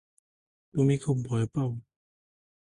[0.73, 1.69] তুমি খুব ভয় পাও।